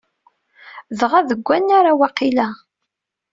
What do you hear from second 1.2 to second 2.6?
deg unnar-a, waqila.